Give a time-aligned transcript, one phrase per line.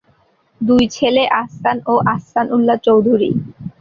[0.61, 3.29] দুই ছেলে আহসান ও আহসান উল্লাহ চৌধুরী।